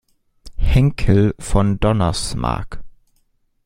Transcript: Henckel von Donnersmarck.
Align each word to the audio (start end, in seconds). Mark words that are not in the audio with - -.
Henckel 0.59 1.35
von 1.37 1.79
Donnersmarck. 1.79 2.83